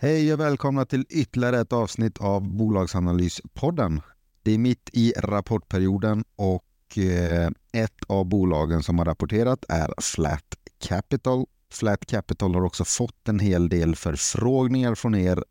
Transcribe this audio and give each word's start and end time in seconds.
Hej 0.00 0.32
och 0.32 0.40
välkomna 0.40 0.84
till 0.84 1.06
ytterligare 1.08 1.60
ett 1.60 1.72
avsnitt 1.72 2.18
av 2.18 2.42
Bolagsanalyspodden. 2.56 4.00
Det 4.42 4.52
är 4.52 4.58
mitt 4.58 4.90
i 4.92 5.12
rapportperioden 5.16 6.24
och 6.36 6.98
eh, 6.98 7.50
ett 7.72 8.04
av 8.06 8.24
bolagen 8.24 8.82
som 8.82 8.98
har 8.98 9.04
rapporterat 9.04 9.64
är 9.68 9.94
Flat 10.00 10.54
Capital. 10.78 11.46
Flat 11.72 12.06
Capital 12.06 12.54
har 12.54 12.62
också 12.62 12.84
fått 12.84 13.28
en 13.28 13.38
hel 13.38 13.68
del 13.68 13.96
förfrågningar 13.96 14.94
från 14.94 15.14
er 15.14 15.44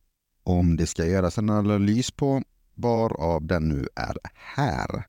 om 0.43 0.77
det 0.77 0.87
ska 0.87 1.05
göras 1.05 1.37
en 1.37 1.49
analys 1.49 2.11
på 2.11 2.43
varav 2.75 3.45
den 3.45 3.69
nu 3.69 3.87
är 3.95 4.17
här. 4.33 5.05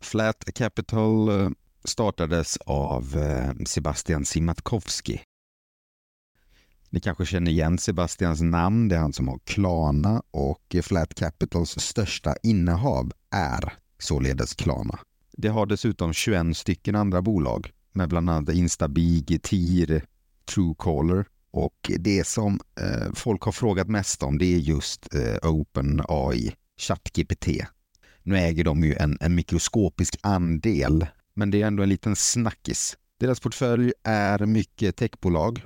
Flat 0.00 0.44
Capital 0.54 1.28
eh, 1.28 1.50
startades 1.84 2.56
av 2.56 3.16
eh, 3.16 3.64
Sebastian 3.64 4.24
Simatkowski 4.24 5.20
ni 6.90 7.00
kanske 7.00 7.26
känner 7.26 7.50
igen 7.50 7.78
Sebastians 7.78 8.40
namn. 8.40 8.88
Det 8.88 8.96
är 8.96 9.00
han 9.00 9.12
som 9.12 9.28
har 9.28 9.38
Klarna 9.44 10.22
och 10.30 10.76
Flat 10.82 11.14
Capitals 11.14 11.78
största 11.78 12.34
innehav 12.42 13.12
är 13.30 13.72
således 13.98 14.54
Klarna. 14.54 14.98
Det 15.32 15.48
har 15.48 15.66
dessutom 15.66 16.12
21 16.12 16.56
stycken 16.56 16.94
andra 16.94 17.22
bolag 17.22 17.70
med 17.92 18.08
bland 18.08 18.30
annat 18.30 18.54
Instabig, 18.54 19.42
TIR, 19.42 20.04
Truecaller 20.54 21.26
och 21.50 21.90
det 21.98 22.26
som 22.26 22.60
eh, 22.80 23.12
folk 23.14 23.42
har 23.42 23.52
frågat 23.52 23.88
mest 23.88 24.22
om 24.22 24.38
det 24.38 24.54
är 24.54 24.58
just 24.58 25.14
eh, 25.14 25.50
OpenAI, 25.50 26.54
ChatGPT. 26.76 27.48
Nu 28.22 28.38
äger 28.38 28.64
de 28.64 28.84
ju 28.84 28.94
en, 28.94 29.18
en 29.20 29.34
mikroskopisk 29.34 30.16
andel, 30.22 31.06
men 31.34 31.50
det 31.50 31.62
är 31.62 31.66
ändå 31.66 31.82
en 31.82 31.88
liten 31.88 32.16
snackis. 32.16 32.96
Deras 33.20 33.40
portfölj 33.40 33.92
är 34.04 34.46
mycket 34.46 34.96
techbolag 34.96 35.62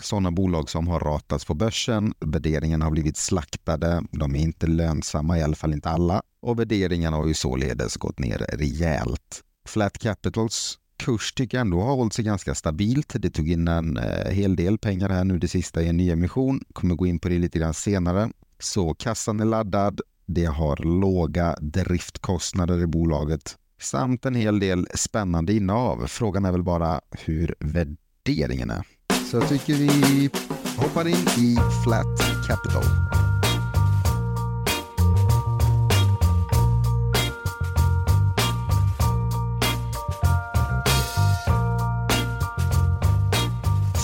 sådana 0.00 0.30
bolag 0.30 0.70
som 0.70 0.88
har 0.88 1.00
ratats 1.00 1.44
på 1.44 1.54
börsen. 1.54 2.14
Värderingarna 2.20 2.84
har 2.84 2.92
blivit 2.92 3.16
slaktade. 3.16 4.02
De 4.10 4.34
är 4.34 4.40
inte 4.40 4.66
lönsamma, 4.66 5.38
i 5.38 5.42
alla 5.42 5.56
fall 5.56 5.72
inte 5.72 5.90
alla. 5.90 6.22
Och 6.40 6.58
värderingarna 6.58 7.16
har 7.16 7.26
ju 7.26 7.34
således 7.34 7.96
gått 7.96 8.18
ner 8.18 8.38
rejält. 8.38 9.42
Flat 9.66 9.98
Capitals 9.98 10.78
kurs 10.98 11.32
tycker 11.32 11.58
jag 11.58 11.60
ändå 11.64 11.80
har 11.80 11.96
hållit 11.96 12.12
sig 12.12 12.24
ganska 12.24 12.54
stabilt. 12.54 13.12
Det 13.18 13.30
tog 13.30 13.48
in 13.50 13.68
en 13.68 13.96
eh, 13.96 14.30
hel 14.32 14.56
del 14.56 14.78
pengar 14.78 15.08
här 15.08 15.24
nu 15.24 15.38
det 15.38 15.48
sista 15.48 15.82
i 15.82 15.88
en 15.88 15.96
nyemission. 15.96 16.60
Kommer 16.72 16.94
gå 16.94 17.06
in 17.06 17.18
på 17.18 17.28
det 17.28 17.38
lite 17.38 17.58
grann 17.58 17.74
senare. 17.74 18.30
Så 18.58 18.94
kassan 18.94 19.40
är 19.40 19.44
laddad. 19.44 20.00
Det 20.26 20.44
har 20.44 20.76
låga 20.76 21.56
driftkostnader 21.60 22.82
i 22.82 22.86
bolaget 22.86 23.56
samt 23.80 24.26
en 24.26 24.34
hel 24.34 24.60
del 24.60 24.88
spännande 24.94 25.52
innehav. 25.52 26.06
Frågan 26.06 26.44
är 26.44 26.52
väl 26.52 26.62
bara 26.62 27.00
hur 27.10 27.54
värderingen 27.60 28.70
är. 28.70 28.86
Så 29.30 29.36
jag 29.36 29.48
tycker 29.48 29.74
vi 29.74 30.30
hoppar 30.76 31.08
in 31.08 31.14
i 31.16 31.56
Flat 31.84 32.06
Capital. 32.46 32.82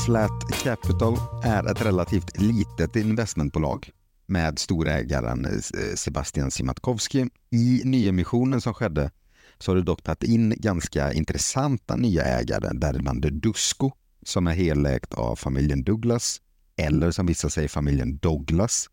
Flat 0.05 0.63
Capital 0.63 1.17
är 1.45 1.71
ett 1.71 1.87
relativt 1.87 2.41
litet 2.41 2.97
investmentbolag 2.97 3.91
med 4.27 4.59
storägaren 4.59 5.45
eh, 5.45 5.95
Sebastian 5.95 6.51
Simatkowski. 6.51 7.27
I 7.51 7.83
nyemissionen 7.85 8.61
som 8.61 8.75
skedde 8.75 9.11
så 9.59 9.71
har 9.71 9.77
du 9.77 9.83
dock 9.83 10.03
tagit 10.03 10.23
in 10.23 10.55
ganska 10.57 11.13
intressanta 11.13 11.97
nya 11.97 12.23
ägare, 12.23 12.71
däribland 12.73 13.33
Dusko 13.33 13.93
som 14.25 14.47
är 14.47 14.55
helägt 14.55 15.15
av 15.15 15.37
familjen 15.37 15.85
Douglas 15.85 16.41
eller 16.77 17.11
som 17.11 17.27
vissa 17.27 17.51
säger 17.51 17.69
familjen 17.69 18.19
Douglas. 18.19 18.91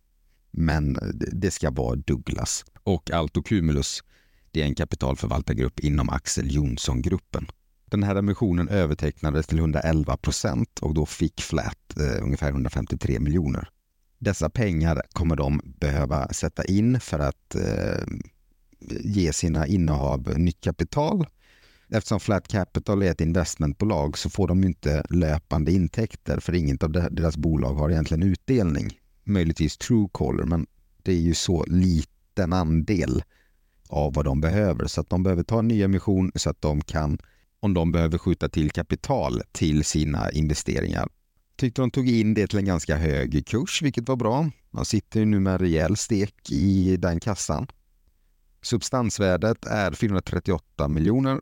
Men 0.52 0.98
det 1.32 1.52
ska 1.52 1.72
vara 1.72 1.96
Douglas. 1.96 2.66
Och 2.84 3.12
Alto 3.12 3.44
Cumulus, 3.44 4.04
det 4.52 4.62
är 4.62 4.66
en 4.66 4.76
kapitalförvaltargrupp 4.76 5.80
inom 5.80 6.10
Axel 6.10 6.56
Jonsson-gruppen. 6.56 7.48
Den 7.86 8.04
här 8.04 8.16
emissionen 8.16 8.70
övertecknades 8.70 9.48
till 9.48 9.58
111 9.58 10.18
procent 10.18 10.80
och 10.80 10.94
då 10.94 11.06
fick 11.06 11.42
Flat 11.42 11.98
eh, 12.00 12.24
ungefär 12.24 12.50
153 12.50 13.20
miljoner. 13.20 13.70
Dessa 14.20 14.50
pengar 14.50 15.02
kommer 15.14 15.36
de 15.36 15.62
behöva 15.64 16.28
sätta 16.28 16.66
in 16.66 17.00
för 17.00 17.20
att 17.20 17.56
eh, 17.56 18.04
ge 19.04 19.34
sina 19.34 19.68
innehav 19.68 20.34
nytt 20.38 20.62
kapital 20.62 21.26
eftersom 21.92 22.20
Flat 22.20 22.48
Capital 22.48 23.04
är 23.04 23.12
ett 23.12 23.22
investmentbolag 23.22 24.18
så 24.18 24.30
får 24.30 24.48
de 24.48 24.64
inte 24.64 25.04
löpande 25.10 25.72
intäkter 25.72 26.40
för 26.40 26.56
inget 26.56 26.84
av 26.84 26.92
deras 26.92 27.38
bolag 27.38 27.74
har 27.74 27.90
egentligen 27.90 28.24
utdelning. 28.24 29.00
Möjligtvis 29.24 29.78
Truecaller, 29.78 30.44
men 30.44 30.68
det 31.04 31.12
är 31.12 31.20
ju 31.22 31.34
så 31.34 31.66
liten 31.68 32.54
andel 32.54 33.24
av 33.90 34.14
vad 34.14 34.26
de 34.26 34.42
behöver 34.42 34.88
så 34.88 35.02
att 35.02 35.10
de 35.10 35.24
behöver 35.24 35.44
ta 35.44 35.60
en 35.60 35.68
ny 35.68 35.84
emission 35.84 36.32
så 36.36 36.50
att 36.50 36.62
de 36.62 36.82
kan, 36.82 37.18
om 37.60 37.74
de 37.74 37.92
behöver 37.92 38.18
skjuta 38.18 38.50
till 38.50 38.72
kapital 38.72 39.42
till 39.52 39.84
sina 39.84 40.32
investeringar. 40.32 41.10
Tyckte 41.56 41.82
de 41.82 41.92
tog 41.92 42.10
in 42.10 42.34
det 42.34 42.48
till 42.48 42.60
en 42.60 42.66
ganska 42.66 42.96
hög 42.98 43.48
kurs, 43.48 43.82
vilket 43.82 44.08
var 44.08 44.16
bra. 44.16 44.50
Man 44.72 44.86
sitter 44.86 45.20
ju 45.20 45.26
nu 45.26 45.40
med 45.40 45.54
en 45.54 45.60
rejäl 45.60 45.98
stek 45.98 46.52
i 46.52 46.98
den 46.98 47.20
kassan. 47.20 47.68
Substansvärdet 48.62 49.66
är 49.66 49.92
438 49.92 50.88
miljoner 50.88 51.42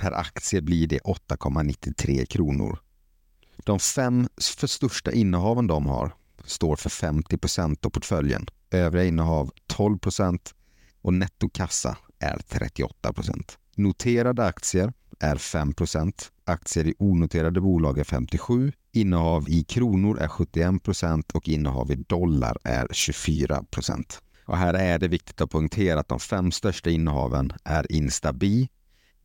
per 0.00 0.12
aktie 0.12 0.62
blir 0.62 0.86
det 0.86 0.98
8,93 0.98 2.24
kronor. 2.24 2.78
De 3.56 3.78
fem 3.78 4.28
för 4.58 4.66
största 4.66 5.12
innehaven 5.12 5.66
de 5.66 5.86
har 5.86 6.14
står 6.44 6.76
för 6.76 6.90
50 6.90 7.38
procent 7.38 7.86
av 7.86 7.90
portföljen. 7.90 8.46
Övriga 8.70 9.04
innehav 9.04 9.50
12 9.66 9.98
procent 9.98 10.54
och 11.02 11.14
nettokassa 11.14 11.96
är 12.18 12.38
38 12.48 13.12
procent. 13.12 13.58
Noterade 13.76 14.44
aktier 14.44 14.92
är 15.20 15.36
5 15.36 15.74
procent. 15.74 16.32
Aktier 16.44 16.86
i 16.86 16.94
onoterade 16.98 17.60
bolag 17.60 17.98
är 17.98 18.04
57. 18.04 18.72
Innehav 18.92 19.48
i 19.48 19.64
kronor 19.64 20.18
är 20.18 20.28
71 20.28 20.82
procent 20.82 21.30
och 21.32 21.48
innehav 21.48 21.90
i 21.90 21.94
dollar 21.94 22.56
är 22.64 22.88
24 22.92 23.64
procent. 23.70 24.22
Och 24.44 24.56
här 24.56 24.74
är 24.74 24.98
det 24.98 25.08
viktigt 25.08 25.40
att 25.40 25.50
poängtera 25.50 26.00
att 26.00 26.08
de 26.08 26.20
fem 26.20 26.52
största 26.52 26.90
innehaven 26.90 27.52
är 27.64 27.92
Instabi, 27.92 28.68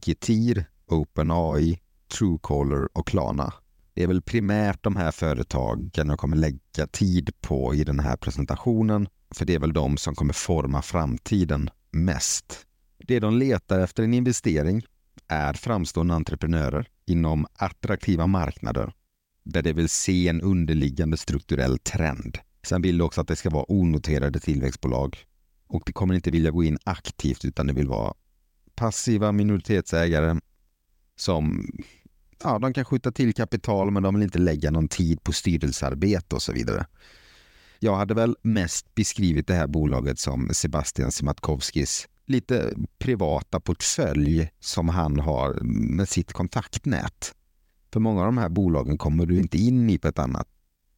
Getir, 0.01 0.65
OpenAI, 0.87 1.79
Truecaller 2.17 2.97
och 2.97 3.07
Klarna. 3.07 3.53
Det 3.93 4.03
är 4.03 4.07
väl 4.07 4.21
primärt 4.21 4.83
de 4.83 4.95
här 4.95 5.11
företagen 5.11 5.91
jag 5.93 6.19
kommer 6.19 6.37
lägga 6.37 6.87
tid 6.91 7.29
på 7.41 7.75
i 7.75 7.83
den 7.83 7.99
här 7.99 8.17
presentationen, 8.17 9.07
för 9.31 9.45
det 9.45 9.55
är 9.55 9.59
väl 9.59 9.73
de 9.73 9.97
som 9.97 10.15
kommer 10.15 10.33
forma 10.33 10.81
framtiden 10.81 11.69
mest. 11.91 12.65
Det 12.97 13.19
de 13.19 13.37
letar 13.37 13.79
efter 13.79 14.03
en 14.03 14.13
investering 14.13 14.81
är 15.27 15.53
framstående 15.53 16.13
entreprenörer 16.13 16.87
inom 17.05 17.45
attraktiva 17.53 18.27
marknader 18.27 18.93
där 19.43 19.61
de 19.61 19.73
vill 19.73 19.89
se 19.89 20.27
en 20.27 20.41
underliggande 20.41 21.17
strukturell 21.17 21.79
trend. 21.79 22.37
Sen 22.67 22.81
vill 22.81 22.97
de 22.97 23.03
också 23.03 23.21
att 23.21 23.27
det 23.27 23.35
ska 23.35 23.49
vara 23.49 23.71
onoterade 23.71 24.39
tillväxtbolag 24.39 25.17
och 25.67 25.83
de 25.85 25.91
kommer 25.93 26.15
inte 26.15 26.31
vilja 26.31 26.51
gå 26.51 26.63
in 26.63 26.77
aktivt 26.83 27.45
utan 27.45 27.67
de 27.67 27.73
vill 27.73 27.87
vara 27.87 28.13
passiva 28.75 29.31
minoritetsägare 29.31 30.39
som 31.15 31.67
ja, 32.43 32.59
de 32.59 32.73
kan 32.73 32.85
skjuta 32.85 33.11
till 33.11 33.33
kapital 33.33 33.91
men 33.91 34.03
de 34.03 34.15
vill 34.15 34.23
inte 34.23 34.39
lägga 34.39 34.71
någon 34.71 34.87
tid 34.87 35.23
på 35.23 35.33
styrelsearbete 35.33 36.35
och 36.35 36.41
så 36.41 36.53
vidare. 36.53 36.85
Jag 37.79 37.95
hade 37.95 38.13
väl 38.13 38.35
mest 38.41 38.95
beskrivit 38.95 39.47
det 39.47 39.53
här 39.53 39.67
bolaget 39.67 40.19
som 40.19 40.49
Sebastian 40.53 41.11
Simatkovskis 41.11 42.07
lite 42.25 42.73
privata 42.99 43.59
portfölj 43.59 44.49
som 44.59 44.89
han 44.89 45.19
har 45.19 45.59
med 45.63 46.09
sitt 46.09 46.33
kontaktnät. 46.33 47.35
För 47.93 47.99
många 47.99 48.19
av 48.19 48.25
de 48.25 48.37
här 48.37 48.49
bolagen 48.49 48.97
kommer 48.97 49.25
du 49.25 49.37
inte 49.39 49.57
in 49.57 49.89
i 49.89 49.97
på 49.97 50.07
ett 50.07 50.19
annat 50.19 50.47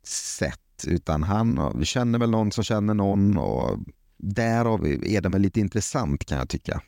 sätt 0.03 0.59
utan 0.88 1.23
han 1.23 1.85
känner 1.85 2.19
väl 2.19 2.29
någon 2.29 2.51
som 2.51 2.63
känner 2.63 2.94
någon 2.94 3.38
och 3.38 3.79
därav 4.18 4.88
är 4.88 5.21
det 5.21 5.29
väl 5.29 5.41
lite 5.41 5.59
intressant 5.59 6.25
kan 6.25 6.38
jag 6.38 6.50
tycka. 6.50 6.81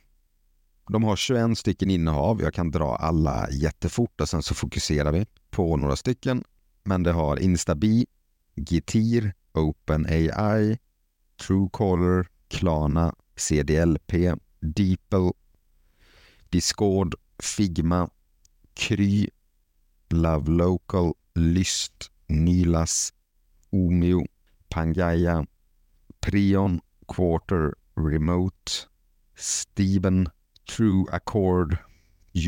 De 0.90 1.04
har 1.04 1.16
21 1.16 1.58
stycken 1.58 1.90
innehav. 1.90 2.42
Jag 2.42 2.54
kan 2.54 2.72
dra 2.72 2.96
alla 2.96 3.50
jättefort 3.52 4.22
och 4.22 4.30
sen 4.30 4.44
så 4.44 4.54
fokuserar 4.56 5.12
vi 5.12 5.26
på 5.50 5.78
några 5.78 5.96
stycken. 5.96 6.44
Men 6.84 7.04
det 7.04 7.12
har 7.12 7.40
Instabi, 7.40 8.06
Getir, 8.56 9.34
OpenAI, 9.54 10.78
Truecaller, 11.42 12.28
Klarna, 12.48 13.16
CDLP, 13.36 14.14
Deeple, 14.60 15.32
Discord, 16.50 17.16
Figma, 17.40 18.10
Kry, 18.74 19.30
Love 20.10 20.52
Local, 20.52 21.14
Lyst, 21.36 22.12
Nylas, 22.28 23.14
Omeo, 23.70 24.26
Pangaya, 24.70 25.46
Prion, 26.20 26.82
Quarter, 27.08 27.74
Remote, 27.96 28.72
Steven, 29.36 30.30
True 30.70 31.06
Accord 31.12 31.78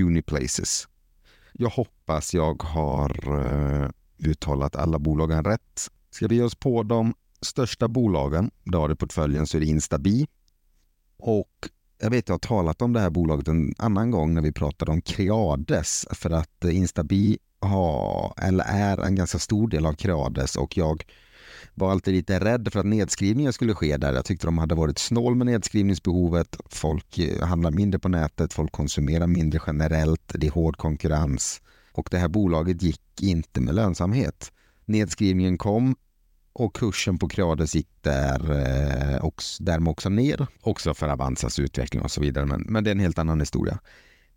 Uniplaces. 0.01 0.87
Jag 1.53 1.69
hoppas 1.69 2.33
jag 2.33 2.63
har 2.63 3.29
uh, 3.29 3.89
uttalat 4.17 4.75
alla 4.75 4.99
bolagen 4.99 5.43
rätt. 5.43 5.89
Ska 6.11 6.27
vi 6.27 6.35
ge 6.35 6.43
oss 6.43 6.55
på 6.55 6.83
de 6.83 7.13
största 7.41 7.87
bolagen 7.87 8.51
då 8.63 8.79
har 8.79 8.91
i 8.91 8.95
portföljen 8.95 9.47
så 9.47 9.57
är 9.57 9.61
det 9.61 9.67
Instabi. 9.67 10.27
Och 11.17 11.69
jag 12.01 12.09
vet 12.09 12.29
jag 12.29 12.33
har 12.33 12.39
talat 12.39 12.81
om 12.81 12.93
det 12.93 12.99
här 12.99 13.09
bolaget 13.09 13.47
en 13.47 13.73
annan 13.77 14.11
gång 14.11 14.33
när 14.33 14.41
vi 14.41 14.51
pratade 14.51 14.91
om 14.91 15.01
Creades 15.01 16.05
för 16.11 16.29
att 16.29 16.63
eh, 16.65 16.77
Instabi 16.77 17.37
har, 17.59 18.33
eller 18.37 18.63
är 18.67 18.97
en 18.97 19.15
ganska 19.15 19.39
stor 19.39 19.67
del 19.67 19.85
av 19.85 19.93
Creades 19.93 20.55
och 20.55 20.77
jag 20.77 21.03
var 21.73 21.91
alltid 21.91 22.13
lite 22.13 22.39
rädd 22.39 22.69
för 22.71 22.79
att 22.79 22.85
nedskrivningar 22.85 23.51
skulle 23.51 23.73
ske 23.73 23.97
där. 23.97 24.13
Jag 24.13 24.25
tyckte 24.25 24.47
de 24.47 24.57
hade 24.57 24.75
varit 24.75 24.97
snål 24.97 25.35
med 25.35 25.47
nedskrivningsbehovet. 25.47 26.57
Folk 26.69 27.17
eh, 27.17 27.47
handlar 27.47 27.71
mindre 27.71 27.99
på 27.99 28.09
nätet, 28.09 28.53
folk 28.53 28.71
konsumerar 28.71 29.27
mindre 29.27 29.59
generellt, 29.67 30.31
det 30.33 30.47
är 30.47 30.51
hård 30.51 30.77
konkurrens 30.77 31.61
och 31.91 32.07
det 32.11 32.17
här 32.17 32.27
bolaget 32.27 32.81
gick 32.81 33.21
inte 33.21 33.61
med 33.61 33.75
lönsamhet. 33.75 34.51
Nedskrivningen 34.85 35.57
kom 35.57 35.95
och 36.53 36.75
kursen 36.75 37.17
på 37.17 37.27
Creades 37.27 37.75
gick 37.75 37.89
där 38.01 38.51
eh, 38.51 39.25
och 39.25 39.43
därmed 39.59 39.91
också 39.91 40.09
ner. 40.09 40.47
Också 40.61 40.93
för 40.93 41.09
Avanzas 41.09 41.59
utveckling 41.59 42.01
och 42.01 42.11
så 42.11 42.21
vidare, 42.21 42.45
men, 42.45 42.61
men 42.61 42.83
det 42.83 42.89
är 42.89 42.95
en 42.95 42.99
helt 42.99 43.19
annan 43.19 43.39
historia. 43.39 43.79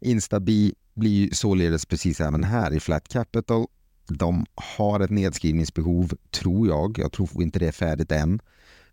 Instabi 0.00 0.74
blir 0.94 1.34
således 1.34 1.86
precis 1.86 2.20
även 2.20 2.44
här 2.44 2.72
i 2.74 2.80
Flat 2.80 3.08
Capital 3.08 3.66
de 4.08 4.46
har 4.54 5.00
ett 5.00 5.10
nedskrivningsbehov, 5.10 6.12
tror 6.30 6.68
jag. 6.68 6.98
Jag 6.98 7.12
tror 7.12 7.42
inte 7.42 7.58
det 7.58 7.68
är 7.68 7.72
färdigt 7.72 8.12
än. 8.12 8.40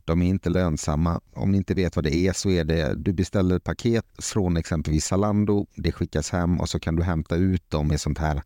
De 0.05 0.21
är 0.21 0.27
inte 0.27 0.49
lönsamma. 0.49 1.21
Om 1.33 1.51
ni 1.51 1.57
inte 1.57 1.73
vet 1.73 1.95
vad 1.95 2.05
det 2.05 2.15
är 2.15 2.33
så 2.33 2.49
är 2.49 2.63
det, 2.63 2.95
du 2.95 3.13
beställer 3.13 3.55
ett 3.55 3.63
paket 3.63 4.05
från 4.17 4.57
exempelvis 4.57 5.05
Zalando, 5.05 5.67
det 5.75 5.91
skickas 5.91 6.29
hem 6.29 6.59
och 6.59 6.69
så 6.69 6.79
kan 6.79 6.95
du 6.95 7.03
hämta 7.03 7.35
ut 7.35 7.69
dem 7.69 7.91
i 7.91 7.97
sånt 7.97 8.17
här 8.17 8.43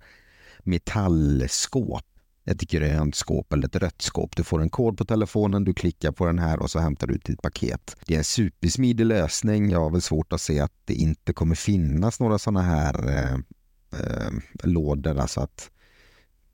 metallskåp. 0.60 2.04
Ett 2.48 2.62
grönt 2.62 3.16
skåp 3.16 3.54
eller 3.54 3.68
ett 3.68 3.76
rött 3.76 4.02
skåp. 4.02 4.36
Du 4.36 4.44
får 4.44 4.62
en 4.62 4.70
kod 4.70 4.98
på 4.98 5.06
telefonen, 5.06 5.64
du 5.64 5.74
klickar 5.74 6.12
på 6.12 6.26
den 6.26 6.40
här 6.40 6.60
och 6.60 6.72
så 6.72 6.80
hämtar 6.80 7.08
du 7.08 7.14
ut 7.14 7.26
ditt 7.26 7.42
paket. 7.42 7.96
Det 8.06 8.14
är 8.14 8.18
en 8.18 8.24
supersmidig 8.24 9.06
lösning. 9.06 9.70
Jag 9.70 9.80
har 9.80 9.90
väl 9.90 10.02
svårt 10.02 10.34
att 10.34 10.42
se 10.42 10.60
att 10.60 10.74
det 10.86 10.94
inte 10.94 11.34
kommer 11.34 11.56
finnas 11.56 12.20
några 12.20 12.40
sådana 12.40 12.62
här 12.62 13.10
eh, 13.10 13.34
eh, 14.00 14.32
lådor. 14.64 15.20
Alltså 15.20 15.42
att 15.42 15.72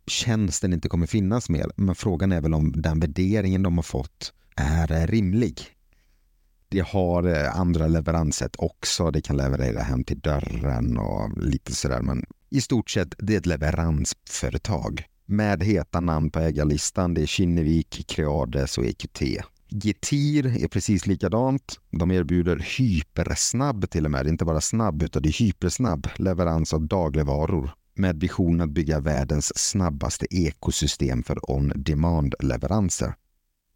tjänsten 0.08 0.74
inte 0.74 0.90
kommer 0.90 1.08
finnas 1.08 1.50
mer. 1.50 1.72
Men 1.76 1.96
frågan 1.96 2.32
är 2.32 2.42
väl 2.42 2.54
om 2.54 2.82
den 2.82 3.00
värderingen 3.00 3.64
de 3.64 3.78
har 3.78 3.84
fått 3.84 4.34
är 4.56 4.92
eh, 4.92 5.08
rimlig. 5.08 5.62
Det 6.70 6.88
har 6.88 7.28
eh, 7.28 7.60
andra 7.60 7.88
leveranssätt 7.88 8.56
också. 8.58 9.12
Det 9.12 9.22
kan 9.22 9.38
leverera 9.38 9.82
hem 9.82 10.04
till 10.04 10.20
dörren 10.20 10.98
och 10.98 11.44
lite 11.44 11.76
sådär. 11.76 12.02
Men 12.02 12.26
i 12.50 12.62
stort 12.62 12.90
sett, 12.90 13.16
det 13.18 13.34
är 13.34 13.38
ett 13.38 13.46
leveransföretag 13.46 15.04
med 15.26 15.64
heta 15.64 16.00
namn 16.00 16.32
på 16.32 16.40
ägarlistan. 16.40 17.14
Det 17.14 17.22
är 17.22 17.26
Kinnevik, 17.26 18.06
Creades 18.08 18.78
och 18.78 18.86
EQT. 18.86 19.22
Getir 19.70 20.64
är 20.64 20.68
precis 20.68 21.08
likadant. 21.08 21.80
De 21.92 22.12
erbjuder 22.12 22.66
hypersnabb 22.78 23.90
till 23.90 24.06
och 24.06 24.12
med, 24.12 24.26
Det 24.26 24.30
är 24.30 24.32
inte 24.32 24.46
bara 24.46 24.62
snabb 24.62 25.04
utan 25.04 25.22
det 25.22 25.30
är 25.30 25.44
hypersnabb 25.44 26.08
leverans 26.16 26.74
av 26.74 26.88
dagligvaror 26.88 27.72
med 28.02 28.20
visionen 28.20 28.62
att 28.62 28.70
bygga 28.70 29.00
världens 29.00 29.52
snabbaste 29.56 30.26
ekosystem 30.30 31.24
för 31.24 31.52
on-demand-leveranser. 31.52 33.14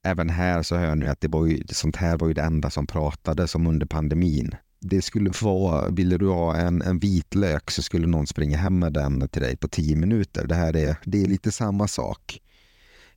Även 0.03 0.29
här 0.29 0.63
så 0.63 0.75
hör 0.75 0.95
ni 0.95 1.07
att 1.07 1.21
det 1.21 1.27
var 1.27 1.45
ju, 1.45 1.63
sånt 1.69 1.95
här 1.95 2.17
var 2.17 2.27
ju 2.27 2.33
det 2.33 2.41
enda 2.41 2.69
som 2.69 2.87
pratades 2.87 3.55
om 3.55 3.67
under 3.67 3.85
pandemin. 3.85 4.55
Det 4.79 5.01
skulle 5.01 5.31
vara, 5.41 5.89
ville 5.89 6.17
du 6.17 6.27
ha 6.27 6.55
en, 6.55 6.81
en 6.81 6.99
vitlök 6.99 7.71
så 7.71 7.81
skulle 7.81 8.07
någon 8.07 8.27
springa 8.27 8.57
hem 8.57 8.79
med 8.79 8.93
den 8.93 9.29
till 9.29 9.41
dig 9.41 9.57
på 9.57 9.67
tio 9.67 9.95
minuter. 9.95 10.47
Det 10.47 10.55
här 10.55 10.75
är, 10.75 10.97
det 11.05 11.21
är 11.21 11.27
lite 11.27 11.51
samma 11.51 11.87
sak. 11.87 12.41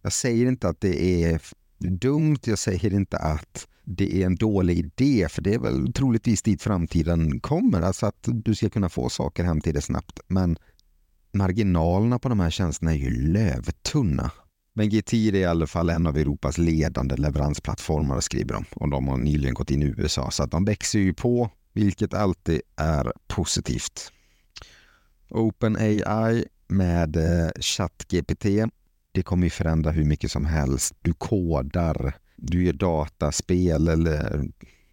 Jag 0.02 0.12
säger 0.12 0.46
inte 0.46 0.68
att 0.68 0.80
det 0.80 1.24
är 1.24 1.40
dumt, 1.78 2.38
jag 2.44 2.58
säger 2.58 2.94
inte 2.94 3.18
att 3.18 3.66
det 3.84 4.22
är 4.22 4.26
en 4.26 4.36
dålig 4.36 4.78
idé, 4.78 5.26
för 5.30 5.42
det 5.42 5.54
är 5.54 5.58
väl 5.58 5.92
troligtvis 5.92 6.42
dit 6.42 6.62
framtiden 6.62 7.40
kommer, 7.40 7.82
alltså 7.82 8.06
att 8.06 8.24
du 8.26 8.54
ska 8.54 8.70
kunna 8.70 8.88
få 8.88 9.08
saker 9.08 9.44
hem 9.44 9.60
till 9.60 9.72
dig 9.72 9.82
snabbt. 9.82 10.20
Men 10.26 10.56
marginalerna 11.38 12.18
på 12.18 12.28
de 12.28 12.40
här 12.40 12.50
tjänsterna 12.50 12.92
är 12.92 12.96
ju 12.96 13.10
lövtunna. 13.10 14.30
Men 14.74 14.88
Getir 14.88 15.34
är 15.34 15.38
i 15.38 15.44
alla 15.44 15.66
fall 15.66 15.90
en 15.90 16.06
av 16.06 16.16
Europas 16.16 16.58
ledande 16.58 17.16
leveransplattformar 17.16 18.20
skriver 18.20 18.54
de 18.54 18.64
och 18.70 18.88
de 18.88 19.08
har 19.08 19.16
nyligen 19.16 19.54
gått 19.54 19.70
in 19.70 19.82
i 19.82 19.94
USA 19.96 20.30
så 20.30 20.42
att 20.42 20.50
de 20.50 20.64
växer 20.64 20.98
ju 20.98 21.14
på 21.14 21.50
vilket 21.72 22.14
alltid 22.14 22.60
är 22.76 23.12
positivt. 23.26 24.12
OpenAI 25.30 26.44
med 26.68 27.16
eh, 27.16 27.50
ChatGPT 27.60 28.46
det 29.12 29.22
kommer 29.22 29.46
ju 29.46 29.50
förändra 29.50 29.90
hur 29.90 30.04
mycket 30.04 30.30
som 30.30 30.44
helst. 30.44 30.94
Du 31.02 31.12
kodar, 31.12 32.14
du 32.36 32.64
gör 32.64 32.72
dataspel 32.72 33.88
eller 33.88 34.48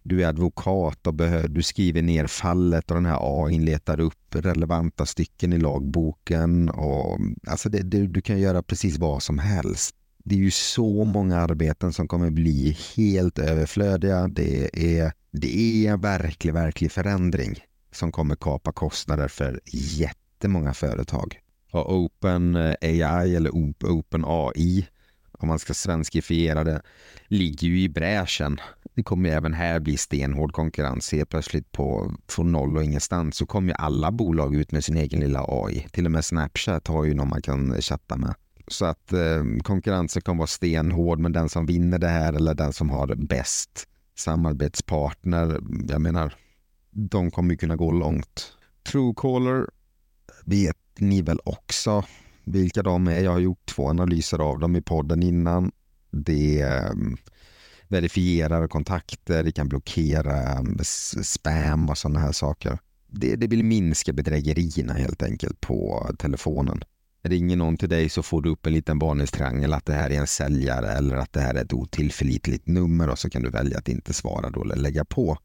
du 0.08 0.22
är 0.22 0.28
advokat 0.28 1.06
och 1.06 1.14
behör, 1.14 1.48
du 1.48 1.62
skriver 1.62 2.02
ner 2.02 2.26
fallet 2.26 2.90
och 2.90 2.94
den 2.94 3.06
här 3.06 3.18
AI 3.20 3.58
letar 3.58 4.00
upp 4.00 4.34
relevanta 4.34 5.06
stycken 5.06 5.52
i 5.52 5.58
lagboken. 5.58 6.68
Och, 6.68 7.18
alltså 7.46 7.68
det, 7.68 7.82
det, 7.82 8.06
du 8.06 8.20
kan 8.20 8.38
göra 8.38 8.62
precis 8.62 8.98
vad 8.98 9.22
som 9.22 9.38
helst. 9.38 9.96
Det 10.24 10.34
är 10.34 10.38
ju 10.38 10.50
så 10.50 11.04
många 11.04 11.36
arbeten 11.36 11.92
som 11.92 12.08
kommer 12.08 12.30
bli 12.30 12.78
helt 12.96 13.38
överflödiga. 13.38 14.28
Det 14.28 14.70
är, 14.98 15.12
det 15.30 15.56
är 15.58 15.92
en 15.92 16.00
verklig, 16.00 16.52
verklig 16.52 16.92
förändring 16.92 17.58
som 17.92 18.12
kommer 18.12 18.36
kapa 18.36 18.72
kostnader 18.72 19.28
för 19.28 19.60
jättemånga 19.72 20.74
företag. 20.74 21.40
Och 21.72 21.94
Open 21.96 22.56
eh, 22.56 22.74
AI 22.80 23.36
eller 23.36 23.50
Open 23.50 24.24
AI 24.26 24.86
om 25.38 25.48
man 25.48 25.58
ska 25.58 25.74
svenskifiera 25.74 26.64
det, 26.64 26.82
ligger 27.28 27.68
ju 27.68 27.82
i 27.82 27.88
bräschen 27.88 28.60
det 28.96 29.02
kommer 29.02 29.30
även 29.30 29.54
här 29.54 29.80
bli 29.80 29.96
stenhård 29.96 30.52
konkurrens. 30.52 31.12
Helt 31.12 31.28
plötsligt 31.28 31.72
på, 31.72 32.14
från 32.28 32.52
noll 32.52 32.76
och 32.76 32.84
ingenstans 32.84 33.36
så 33.36 33.46
kommer 33.46 33.68
ju 33.68 33.74
alla 33.74 34.12
bolag 34.12 34.54
ut 34.54 34.72
med 34.72 34.84
sin 34.84 34.96
egen 34.96 35.20
lilla 35.20 35.44
AI. 35.48 35.86
Till 35.92 36.04
och 36.04 36.10
med 36.10 36.24
Snapchat 36.24 36.88
har 36.88 37.04
ju 37.04 37.14
någon 37.14 37.28
man 37.28 37.42
kan 37.42 37.82
chatta 37.82 38.16
med. 38.16 38.34
Så 38.68 38.84
att 38.84 39.12
eh, 39.12 39.44
konkurrensen 39.62 40.22
kommer 40.22 40.38
vara 40.38 40.46
stenhård, 40.46 41.18
men 41.18 41.32
den 41.32 41.48
som 41.48 41.66
vinner 41.66 41.98
det 41.98 42.08
här 42.08 42.32
eller 42.32 42.54
den 42.54 42.72
som 42.72 42.90
har 42.90 43.14
bäst 43.14 43.88
samarbetspartner, 44.14 45.60
jag 45.88 46.00
menar, 46.00 46.34
de 46.90 47.30
kommer 47.30 47.50
ju 47.50 47.56
kunna 47.56 47.76
gå 47.76 47.92
långt. 47.92 48.52
Truecaller 48.92 49.66
vet 50.44 50.76
ni 50.98 51.22
väl 51.22 51.40
också 51.44 52.04
vilka 52.46 52.82
de 52.82 53.08
är. 53.08 53.20
Jag 53.20 53.32
har 53.32 53.38
gjort 53.38 53.66
två 53.66 53.88
analyser 53.88 54.38
av 54.38 54.58
dem 54.58 54.76
i 54.76 54.82
podden 54.82 55.22
innan. 55.22 55.72
Det 56.10 56.60
ehm, 56.60 57.16
verifierar 57.88 58.68
kontakter, 58.68 59.42
det 59.42 59.52
kan 59.52 59.68
blockera 59.68 60.42
ehm, 60.42 60.78
spam 61.22 61.88
och 61.88 61.98
sådana 61.98 62.20
här 62.20 62.32
saker. 62.32 62.78
Det, 63.06 63.36
det 63.36 63.46
vill 63.46 63.64
minska 63.64 64.12
bedrägerierna 64.12 64.92
helt 64.92 65.22
enkelt 65.22 65.60
på 65.60 66.10
telefonen. 66.18 66.84
Ringer 67.22 67.56
någon 67.56 67.76
till 67.76 67.88
dig 67.88 68.08
så 68.08 68.22
får 68.22 68.42
du 68.42 68.50
upp 68.50 68.66
en 68.66 68.72
liten 68.72 68.98
varningstriangel 68.98 69.72
att 69.72 69.86
det 69.86 69.92
här 69.92 70.10
är 70.10 70.20
en 70.20 70.26
säljare 70.26 70.92
eller 70.92 71.16
att 71.16 71.32
det 71.32 71.40
här 71.40 71.54
är 71.54 71.64
ett 71.64 71.72
otillförlitligt 71.72 72.66
nummer 72.66 73.08
och 73.08 73.18
så 73.18 73.30
kan 73.30 73.42
du 73.42 73.50
välja 73.50 73.78
att 73.78 73.88
inte 73.88 74.12
svara 74.12 74.50
då 74.50 74.62
eller 74.62 74.76
lägga 74.76 75.04
på. 75.04 75.38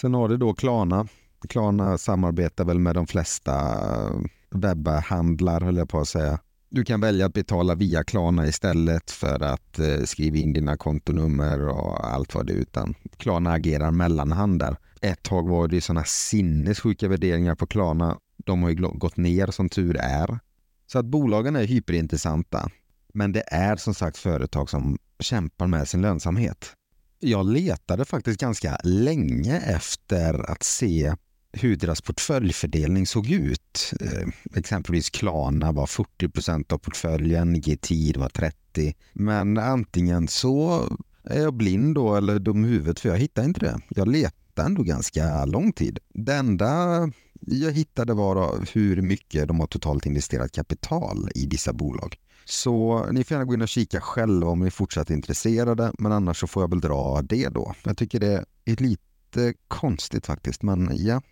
Sen 0.00 0.14
har 0.14 0.28
du 0.28 0.36
då 0.36 0.54
Klarna. 0.54 1.08
Klarna 1.48 1.98
samarbetar 1.98 2.64
väl 2.64 2.78
med 2.78 2.94
de 2.94 3.06
flesta 3.06 3.54
ehm, 3.54 4.28
webbhandlar 4.50 5.60
höll 5.60 5.76
jag 5.76 5.88
på 5.88 6.00
att 6.00 6.08
säga. 6.08 6.38
Du 6.68 6.84
kan 6.84 7.00
välja 7.00 7.26
att 7.26 7.32
betala 7.32 7.74
via 7.74 8.04
Klarna 8.04 8.46
istället 8.46 9.10
för 9.10 9.42
att 9.42 9.78
eh, 9.78 10.04
skriva 10.04 10.36
in 10.36 10.52
dina 10.52 10.76
kontonummer 10.76 11.68
och 11.68 12.06
allt 12.06 12.34
vad 12.34 12.46
det 12.46 12.52
är 12.52 12.56
utan 12.56 12.94
Klarna 13.16 13.52
agerar 13.52 13.90
mellanhand 13.90 14.58
där. 14.58 14.76
Ett 15.00 15.22
tag 15.22 15.48
var 15.48 15.68
det 15.68 15.80
sådana 15.80 16.04
sinnessjuka 16.04 17.08
värderingar 17.08 17.54
på 17.54 17.66
Klarna. 17.66 18.18
De 18.36 18.62
har 18.62 18.70
ju 18.70 18.76
gått 18.76 19.16
ner 19.16 19.46
som 19.46 19.68
tur 19.68 19.96
är. 19.96 20.38
Så 20.86 20.98
att 20.98 21.06
bolagen 21.06 21.56
är 21.56 21.64
hyperintressanta. 21.64 22.70
Men 23.14 23.32
det 23.32 23.44
är 23.46 23.76
som 23.76 23.94
sagt 23.94 24.16
företag 24.16 24.70
som 24.70 24.98
kämpar 25.20 25.66
med 25.66 25.88
sin 25.88 26.02
lönsamhet. 26.02 26.72
Jag 27.18 27.46
letade 27.46 28.04
faktiskt 28.04 28.40
ganska 28.40 28.78
länge 28.84 29.60
efter 29.60 30.50
att 30.50 30.62
se 30.62 31.14
hur 31.60 31.76
deras 31.76 32.00
portföljfördelning 32.00 33.06
såg 33.06 33.30
ut. 33.30 33.92
Eh, 34.00 34.28
exempelvis 34.54 35.10
Klarna 35.10 35.72
var 35.72 35.86
40 35.86 36.28
procent 36.28 36.72
av 36.72 36.78
portföljen, 36.78 37.60
GTID 37.60 38.16
var 38.16 38.28
30. 38.28 38.94
Men 39.12 39.58
antingen 39.58 40.28
så 40.28 40.88
är 41.24 41.42
jag 41.42 41.54
blind 41.54 41.94
då 41.94 42.16
eller 42.16 42.38
dum 42.38 42.64
i 42.64 42.68
huvudet 42.68 43.00
för 43.00 43.08
jag 43.08 43.18
hittar 43.18 43.44
inte 43.44 43.60
det. 43.60 43.80
Jag 43.88 44.08
letade 44.08 44.66
ändå 44.66 44.82
ganska 44.82 45.44
lång 45.44 45.72
tid. 45.72 45.98
Det 46.14 46.34
enda 46.34 47.10
jag 47.40 47.72
hittade 47.72 48.14
var 48.14 48.66
hur 48.72 49.02
mycket 49.02 49.48
de 49.48 49.60
har 49.60 49.66
totalt 49.66 50.06
investerat 50.06 50.52
kapital 50.52 51.28
i 51.34 51.46
dessa 51.46 51.72
bolag. 51.72 52.16
Så 52.44 53.06
ni 53.12 53.24
får 53.24 53.34
gärna 53.34 53.44
gå 53.44 53.54
in 53.54 53.62
och 53.62 53.68
kika 53.68 54.00
själva 54.00 54.50
om 54.50 54.60
ni 54.60 54.66
är 54.66 54.70
fortsatt 54.70 55.10
intresserade, 55.10 55.92
men 55.98 56.12
annars 56.12 56.40
så 56.40 56.46
får 56.46 56.62
jag 56.62 56.70
väl 56.70 56.80
dra 56.80 57.22
det 57.22 57.48
då. 57.48 57.74
Jag 57.82 57.96
tycker 57.96 58.20
det 58.20 58.44
är 58.64 58.82
lite 58.82 59.54
konstigt 59.68 60.26
faktiskt, 60.26 60.62
men 60.62 60.90
ja, 60.94 61.22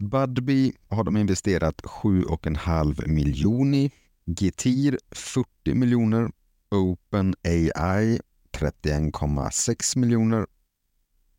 Budbee 0.00 0.72
har 0.88 1.04
de 1.04 1.16
investerat 1.16 1.82
7,5 1.82 3.08
miljoner 3.08 3.78
i. 3.78 3.90
Getir 4.26 4.98
40 5.10 5.74
miljoner. 5.74 6.30
OpenAI 6.70 8.20
31,6 8.52 9.98
miljoner. 9.98 10.46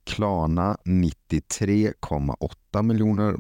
Klarna 0.04 0.78
93,8 0.86 2.82
miljoner. 2.84 3.36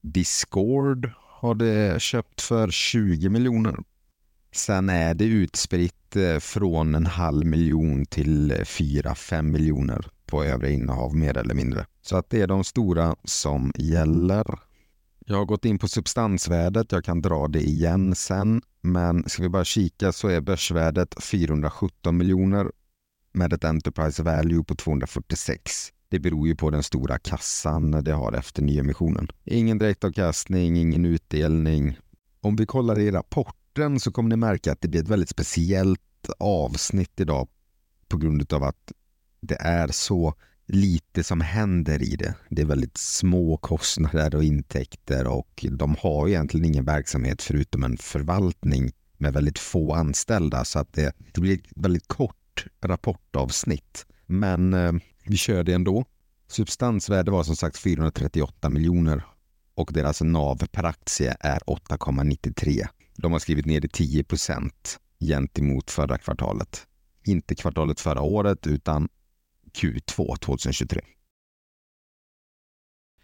Discord 0.00 1.10
har 1.16 1.54
det 1.54 2.02
köpt 2.02 2.40
för 2.40 2.70
20 2.70 3.28
miljoner. 3.28 3.76
Sen 4.52 4.88
är 4.88 5.14
det 5.14 5.24
utspritt 5.24 6.16
eh, 6.16 6.38
från 6.38 6.94
en 6.94 7.06
halv 7.06 7.46
miljon 7.46 8.06
till 8.06 8.50
eh, 8.50 8.56
4-5 8.56 9.42
miljoner 9.42 10.06
på 10.26 10.44
övriga 10.44 10.74
innehav 10.74 11.16
mer 11.16 11.36
eller 11.36 11.54
mindre. 11.54 11.86
Så 12.02 12.16
att 12.16 12.30
det 12.30 12.40
är 12.40 12.46
de 12.46 12.64
stora 12.64 13.16
som 13.24 13.72
gäller. 13.78 14.58
Jag 15.26 15.36
har 15.36 15.44
gått 15.44 15.64
in 15.64 15.78
på 15.78 15.88
substansvärdet, 15.88 16.92
jag 16.92 17.04
kan 17.04 17.22
dra 17.22 17.48
det 17.48 17.60
igen 17.60 18.14
sen. 18.14 18.62
Men 18.80 19.28
ska 19.28 19.42
vi 19.42 19.48
bara 19.48 19.64
kika 19.64 20.12
så 20.12 20.28
är 20.28 20.40
börsvärdet 20.40 21.22
417 21.22 22.16
miljoner 22.16 22.72
med 23.32 23.52
ett 23.52 23.64
Enterprise 23.64 24.22
Value 24.22 24.64
på 24.64 24.74
246. 24.74 25.92
Det 26.08 26.18
beror 26.18 26.48
ju 26.48 26.56
på 26.56 26.70
den 26.70 26.82
stora 26.82 27.18
kassan 27.18 27.90
det 27.90 28.12
har 28.12 28.32
efter 28.32 28.62
nyemissionen. 28.62 29.28
Ingen 29.44 29.78
direktavkastning, 29.78 30.76
ingen 30.76 31.04
utdelning. 31.04 31.98
Om 32.40 32.56
vi 32.56 32.66
kollar 32.66 32.98
i 32.98 33.10
rapporten 33.10 34.00
så 34.00 34.12
kommer 34.12 34.28
ni 34.28 34.36
märka 34.36 34.72
att 34.72 34.80
det 34.80 34.88
blir 34.88 35.00
ett 35.00 35.08
väldigt 35.08 35.28
speciellt 35.28 36.30
avsnitt 36.38 37.20
idag 37.20 37.48
på 38.08 38.16
grund 38.16 38.52
av 38.52 38.64
att 38.64 38.92
det 39.40 39.56
är 39.60 39.88
så 39.88 40.34
lite 40.72 41.24
som 41.24 41.40
händer 41.40 42.02
i 42.02 42.16
det. 42.16 42.34
Det 42.48 42.62
är 42.62 42.66
väldigt 42.66 42.96
små 42.96 43.56
kostnader 43.56 44.34
och 44.34 44.44
intäkter 44.44 45.26
och 45.26 45.64
de 45.70 45.96
har 45.98 46.28
egentligen 46.28 46.66
ingen 46.66 46.84
verksamhet 46.84 47.42
förutom 47.42 47.84
en 47.84 47.96
förvaltning 47.96 48.92
med 49.18 49.32
väldigt 49.32 49.58
få 49.58 49.92
anställda 49.92 50.64
så 50.64 50.78
att 50.78 50.92
det, 50.92 51.16
det 51.32 51.40
blir 51.40 51.54
ett 51.54 51.66
väldigt 51.76 52.08
kort 52.08 52.66
rapportavsnitt. 52.84 54.06
Men 54.26 54.74
eh, 54.74 54.92
vi 55.24 55.36
kör 55.36 55.64
det 55.64 55.72
ändå. 55.72 56.04
Substansvärde 56.48 57.30
var 57.30 57.42
som 57.42 57.56
sagt 57.56 57.78
438 57.78 58.70
miljoner 58.70 59.24
och 59.74 59.90
deras 59.92 60.20
NAV 60.22 60.66
per 60.72 60.84
aktie 60.84 61.36
är 61.40 61.58
8,93. 61.58 62.86
De 63.16 63.32
har 63.32 63.38
skrivit 63.38 63.66
ner 63.66 63.80
det 63.80 63.92
10 63.92 64.24
procent 64.24 64.98
gentemot 65.20 65.90
förra 65.90 66.18
kvartalet. 66.18 66.86
Inte 67.24 67.54
kvartalet 67.54 68.00
förra 68.00 68.20
året 68.20 68.66
utan 68.66 69.08
Q2 69.70 70.36
2023. 70.36 71.00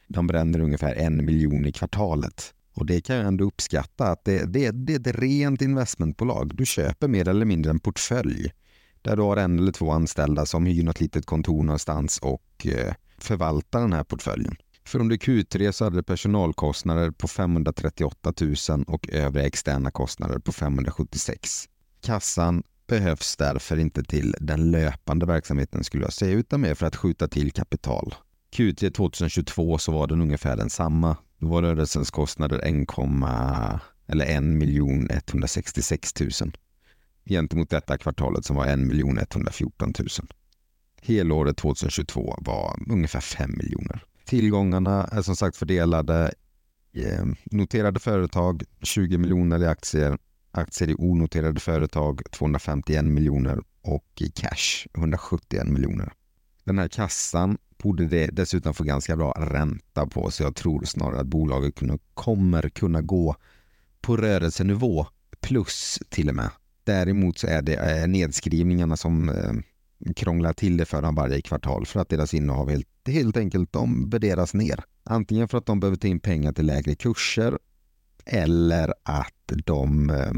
De 0.09 0.26
bränner 0.26 0.61
ungefär 0.61 0.95
en 0.95 1.25
miljon 1.25 1.67
i 1.67 1.73
kvartalet. 1.73 2.55
Och 2.75 2.87
det 2.87 3.00
kan 3.00 3.17
jag 3.17 3.26
ändå 3.26 3.45
uppskatta 3.45 4.07
att 4.07 4.25
det, 4.25 4.53
det, 4.53 4.71
det 4.71 4.95
är 4.95 5.00
ett 5.00 5.21
rent 5.21 5.62
investmentbolag. 5.62 6.57
Du 6.57 6.67
köper 6.67 7.09
mer 7.09 7.29
eller 7.29 7.47
mindre 7.47 7.71
en 7.71 7.81
portfölj 7.81 8.53
där 9.03 9.17
du 9.17 9.23
har 9.23 9.37
en 9.37 9.59
eller 9.59 9.73
två 9.73 9.91
anställda 9.91 10.47
som 10.47 10.67
hyr 10.67 10.83
något 10.83 11.00
litet 11.00 11.26
kontor 11.26 11.62
någonstans 11.62 12.19
och 12.19 12.67
eh, 12.67 12.95
förvaltar 13.19 13.81
den 13.81 13.93
här 13.93 14.05
portföljen. 14.05 14.57
För 14.85 14.99
under 14.99 15.17
Q3 15.17 15.73
så 15.73 15.85
hade 15.85 15.97
det 15.97 16.03
personalkostnader 16.03 17.11
på 17.11 17.29
538 17.29 18.33
000 18.41 18.85
och 18.87 19.09
övriga 19.09 19.47
externa 19.47 19.91
kostnader 19.91 20.38
på 20.38 20.53
576. 20.53 21.69
Kassan 22.00 22.62
behövs 22.87 23.37
därför 23.37 23.78
inte 23.78 24.02
till 24.02 24.35
den 24.40 24.71
löpande 24.71 25.26
verksamheten 25.26 25.85
skulle 25.85 26.02
jag 26.02 26.12
säga, 26.12 26.33
utan 26.33 26.61
mer 26.61 26.75
för 26.75 26.87
att 26.87 26.97
skjuta 26.97 27.28
till 27.28 27.52
kapital. 27.52 28.14
Q3 28.57 28.90
2022 28.90 29.78
så 29.78 29.93
var 29.93 30.07
den 30.07 30.23
ungefär 30.23 30.57
densamma. 30.57 31.16
Då 31.38 31.49
var 31.49 31.62
rörelsens 31.62 32.11
kostnader 32.11 32.59
1, 32.59 32.88
eller 34.07 34.26
1 34.26 34.43
miljon 34.43 35.09
166 35.11 36.21
000 36.21 36.31
gentemot 37.25 37.71
detta 37.71 37.99
kvartalet 37.99 38.45
som 38.45 38.57
var 38.57 38.66
1 38.66 38.78
miljon 38.78 39.19
114 39.19 39.93
000. 39.99 40.09
Helåret 41.02 41.57
2022 41.57 42.35
var 42.38 42.78
ungefär 42.90 43.21
5 43.21 43.50
miljoner. 43.57 44.05
Tillgångarna 44.25 45.05
är 45.05 45.23
som 45.23 45.37
sagt 45.37 45.57
fördelade 45.57 46.33
i 46.93 47.05
noterade 47.45 48.00
företag 48.00 48.62
20 48.83 49.19
miljoner 49.19 49.62
i 49.62 49.66
aktier, 49.66 50.19
aktier 50.58 50.90
i 50.90 50.94
onoterade 50.98 51.60
företag 51.60 52.22
251 52.30 53.04
miljoner 53.04 53.58
och 53.82 54.06
i 54.20 54.28
cash 54.28 54.86
171 54.94 55.66
miljoner. 55.68 56.12
Den 56.64 56.78
här 56.78 56.88
kassan 56.88 57.58
borde 57.82 58.06
det 58.06 58.26
dessutom 58.26 58.75
få 58.75 58.84
ganska 58.84 59.16
bra 59.16 59.32
ränta 59.32 60.06
på 60.06 60.30
så 60.30 60.42
jag 60.42 60.54
tror 60.54 60.84
snarare 60.84 61.20
att 61.20 61.26
bolaget 61.26 61.75
kommer 62.14 62.68
kunna 62.68 63.02
gå 63.02 63.36
på 64.00 64.16
rörelsenivå 64.16 65.06
plus 65.40 65.98
till 66.08 66.28
och 66.28 66.34
med. 66.34 66.50
Däremot 66.84 67.38
så 67.38 67.46
är 67.46 67.62
det 67.62 67.75
eh, 67.75 68.08
nedskrivningarna 68.08 68.96
som 68.96 69.28
eh, 69.28 69.52
krånglar 70.16 70.52
till 70.52 70.76
det 70.76 70.84
för 70.84 71.02
dem 71.02 71.14
varje 71.14 71.40
kvartal 71.40 71.86
för 71.86 72.00
att 72.00 72.08
deras 72.08 72.34
innehav 72.34 72.70
helt, 72.70 72.88
helt 73.06 73.36
enkelt 73.36 73.72
de 73.72 74.10
värderas 74.10 74.54
ner. 74.54 74.84
Antingen 75.04 75.48
för 75.48 75.58
att 75.58 75.66
de 75.66 75.80
behöver 75.80 75.96
ta 75.96 76.08
in 76.08 76.20
pengar 76.20 76.52
till 76.52 76.66
lägre 76.66 76.94
kurser 76.94 77.58
eller 78.26 78.95
att 79.02 79.52
de 79.64 80.11
eh, 80.11 80.33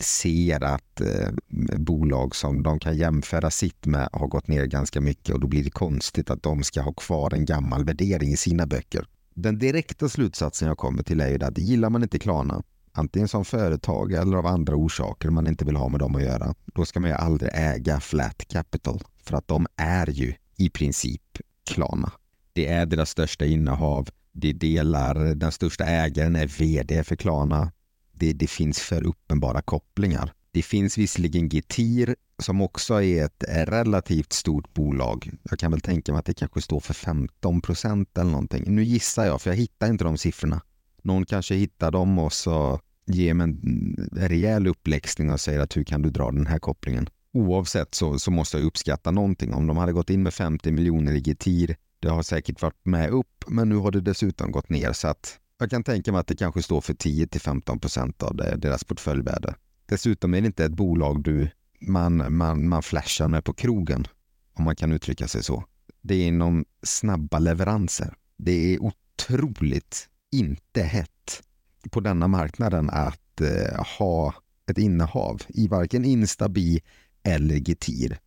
ser 0.00 0.64
att 0.64 1.00
eh, 1.00 1.30
bolag 1.78 2.36
som 2.36 2.62
de 2.62 2.78
kan 2.78 2.96
jämföra 2.96 3.50
sitt 3.50 3.86
med 3.86 4.08
har 4.12 4.26
gått 4.26 4.48
ner 4.48 4.66
ganska 4.66 5.00
mycket 5.00 5.34
och 5.34 5.40
då 5.40 5.46
blir 5.46 5.64
det 5.64 5.70
konstigt 5.70 6.30
att 6.30 6.42
de 6.42 6.62
ska 6.62 6.80
ha 6.80 6.92
kvar 6.92 7.34
en 7.34 7.44
gammal 7.44 7.84
värdering 7.84 8.28
i 8.28 8.36
sina 8.36 8.66
böcker. 8.66 9.06
Den 9.34 9.58
direkta 9.58 10.08
slutsatsen 10.08 10.68
jag 10.68 10.78
kommer 10.78 11.02
till 11.02 11.20
är 11.20 11.28
ju 11.28 11.44
att 11.44 11.58
gillar 11.58 11.90
man 11.90 12.02
inte 12.02 12.18
Klarna, 12.18 12.62
antingen 12.92 13.28
som 13.28 13.44
företag 13.44 14.12
eller 14.12 14.36
av 14.36 14.46
andra 14.46 14.74
orsaker 14.74 15.30
man 15.30 15.46
inte 15.46 15.64
vill 15.64 15.76
ha 15.76 15.88
med 15.88 16.00
dem 16.00 16.14
att 16.14 16.22
göra, 16.22 16.54
då 16.74 16.84
ska 16.84 17.00
man 17.00 17.10
ju 17.10 17.16
aldrig 17.16 17.50
äga 17.54 18.00
flat 18.00 18.48
capital 18.48 19.02
för 19.22 19.36
att 19.36 19.48
de 19.48 19.66
är 19.76 20.10
ju 20.10 20.34
i 20.56 20.70
princip 20.70 21.22
Klarna. 21.70 22.12
Det 22.52 22.66
är 22.66 22.86
deras 22.86 23.10
största 23.10 23.44
innehav. 23.44 24.08
Det 24.40 24.52
delar, 24.52 25.34
den 25.34 25.52
största 25.52 25.84
ägaren 25.84 26.36
är 26.36 26.46
vd 26.46 27.04
för 27.04 27.16
Klarna 27.16 27.72
det, 28.18 28.32
det 28.32 28.46
finns 28.46 28.80
för 28.80 29.06
uppenbara 29.06 29.62
kopplingar. 29.62 30.32
Det 30.50 30.62
finns 30.62 30.98
visserligen 30.98 31.48
Getir 31.48 32.16
som 32.42 32.60
också 32.60 33.02
är 33.02 33.24
ett 33.24 33.44
relativt 33.48 34.32
stort 34.32 34.74
bolag. 34.74 35.30
Jag 35.50 35.58
kan 35.58 35.70
väl 35.70 35.80
tänka 35.80 36.12
mig 36.12 36.18
att 36.18 36.26
det 36.26 36.34
kanske 36.34 36.60
står 36.62 36.80
för 36.80 36.94
15 36.94 37.60
procent 37.60 38.18
eller 38.18 38.30
någonting. 38.30 38.64
Nu 38.66 38.84
gissar 38.84 39.26
jag, 39.26 39.42
för 39.42 39.50
jag 39.50 39.56
hittar 39.56 39.88
inte 39.88 40.04
de 40.04 40.18
siffrorna. 40.18 40.60
Någon 41.02 41.26
kanske 41.26 41.54
hittar 41.54 41.90
dem 41.90 42.18
och 42.18 42.32
så 42.32 42.80
ger 43.06 43.34
mig 43.34 43.44
en 43.44 44.08
rejäl 44.12 44.66
uppläxning 44.66 45.32
och 45.32 45.40
säger 45.40 45.60
att 45.60 45.76
hur 45.76 45.84
kan 45.84 46.02
du 46.02 46.10
dra 46.10 46.30
den 46.30 46.46
här 46.46 46.58
kopplingen? 46.58 47.08
Oavsett 47.32 47.94
så, 47.94 48.18
så 48.18 48.30
måste 48.30 48.56
jag 48.56 48.66
uppskatta 48.66 49.10
någonting. 49.10 49.54
Om 49.54 49.66
de 49.66 49.76
hade 49.76 49.92
gått 49.92 50.10
in 50.10 50.22
med 50.22 50.34
50 50.34 50.72
miljoner 50.72 51.12
i 51.12 51.22
Getir, 51.26 51.76
det 52.00 52.08
har 52.08 52.22
säkert 52.22 52.62
varit 52.62 52.84
med 52.84 53.10
upp, 53.10 53.44
men 53.46 53.68
nu 53.68 53.76
har 53.76 53.90
det 53.90 54.00
dessutom 54.00 54.52
gått 54.52 54.68
ner 54.68 54.92
så 54.92 55.08
att 55.08 55.38
jag 55.58 55.70
kan 55.70 55.84
tänka 55.84 56.12
mig 56.12 56.20
att 56.20 56.26
det 56.26 56.36
kanske 56.36 56.62
står 56.62 56.80
för 56.80 56.94
10-15 56.94 57.78
procent 57.78 58.22
av 58.22 58.36
det, 58.36 58.56
deras 58.56 58.84
portföljvärde. 58.84 59.54
Dessutom 59.86 60.34
är 60.34 60.40
det 60.40 60.46
inte 60.46 60.64
ett 60.64 60.72
bolag 60.72 61.22
du, 61.22 61.50
man, 61.80 62.36
man, 62.36 62.68
man 62.68 62.82
flashar 62.82 63.28
med 63.28 63.44
på 63.44 63.52
krogen, 63.52 64.06
om 64.54 64.64
man 64.64 64.76
kan 64.76 64.92
uttrycka 64.92 65.28
sig 65.28 65.42
så. 65.42 65.64
Det 66.00 66.14
är 66.14 66.26
inom 66.26 66.64
snabba 66.82 67.38
leveranser. 67.38 68.14
Det 68.36 68.74
är 68.74 68.82
otroligt 68.82 70.08
inte 70.32 70.82
hett 70.82 71.42
på 71.90 72.00
denna 72.00 72.28
marknaden 72.28 72.90
att 72.90 73.40
eh, 73.40 73.84
ha 73.98 74.34
ett 74.70 74.78
innehav 74.78 75.42
i 75.48 75.68
varken 75.68 76.04
Instabi 76.04 76.80
eller 77.22 77.68
Getir. 77.68 78.18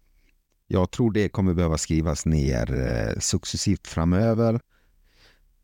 Jag 0.73 0.91
tror 0.91 1.11
det 1.11 1.29
kommer 1.29 1.53
behöva 1.53 1.77
skrivas 1.77 2.25
ner 2.25 2.73
eh, 2.73 3.19
successivt 3.19 3.87
framöver 3.87 4.59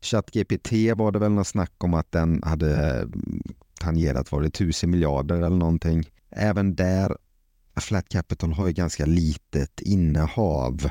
ChatGPT 0.00 0.72
var 0.96 1.12
det 1.12 1.18
väl 1.18 1.32
något 1.32 1.46
snack 1.46 1.72
om 1.78 1.94
att 1.94 2.12
den 2.12 2.42
hade 2.42 2.98
eh, 3.00 3.08
tangerat 3.80 4.32
var 4.32 4.42
det 4.42 4.50
tusen 4.50 4.90
miljarder 4.90 5.36
eller 5.36 5.56
någonting. 5.56 6.04
Även 6.30 6.74
där, 6.74 7.16
Flat 7.80 8.08
Capital 8.08 8.52
har 8.52 8.66
ju 8.66 8.72
ganska 8.72 9.06
litet 9.06 9.80
innehav. 9.80 10.90